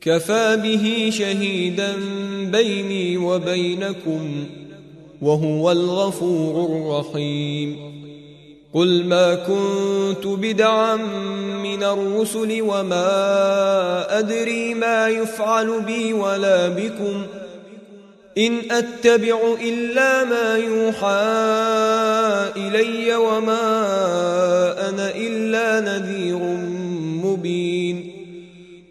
[0.00, 1.92] كفى به شهيدا
[2.52, 4.44] بيني وبينكم
[5.22, 7.88] وهو الغفور الرحيم
[8.74, 10.96] قل ما كنت بدعا
[11.62, 13.02] من الرسل وما
[14.18, 17.22] ادري ما يفعل بي ولا بكم
[18.38, 21.22] ان اتبع الا ما يوحى
[22.56, 23.60] الي وما
[24.88, 26.38] انا الا نذير
[27.24, 28.17] مبين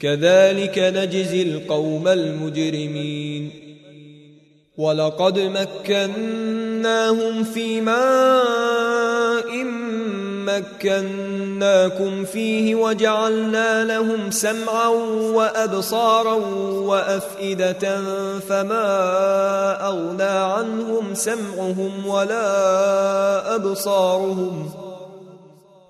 [0.00, 3.50] كذلك نجزي القوم المجرمين
[4.76, 9.64] ولقد مكناهم في ماء
[10.46, 14.88] مكناكم فيه وجعلنا لهم سمعا
[15.34, 16.34] وابصارا
[16.86, 18.00] وافئده
[18.38, 18.84] فما
[19.88, 24.70] اغنى عنهم سمعهم ولا ابصارهم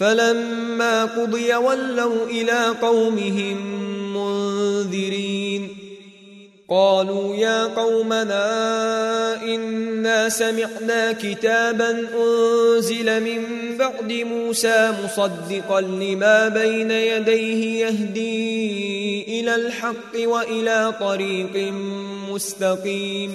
[0.00, 3.60] فلما قضي ولوا إلى قومهم
[4.16, 5.68] منذرين
[6.70, 8.44] قالوا يا قومنا
[9.54, 13.42] إنا سمعنا كتابا أنزل من
[13.78, 21.72] بعد موسى مصدقا لما بين يديه يهدي إلى الحق وإلى طريق
[22.30, 23.34] مستقيم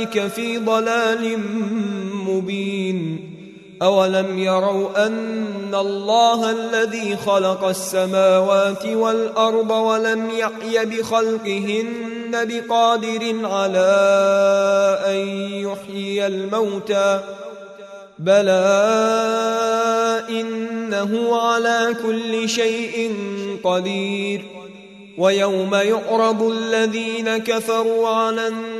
[0.00, 1.38] أولئك في ضلال
[2.14, 3.30] مبين
[3.82, 13.98] أولم يروا أن الله الذي خلق السماوات والأرض ولم يحي بخلقهن بقادر على
[15.06, 15.16] أن
[15.52, 17.20] يحيي الموتى
[18.18, 18.66] بلى
[20.30, 23.14] إنه على كل شيء
[23.64, 24.42] قدير
[25.18, 28.79] ويوم يعرض الذين كفروا على النار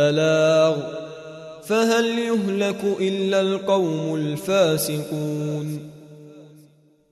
[0.00, 0.76] البلاغ
[1.64, 5.89] فهل يهلك إلا القوم الفاسقون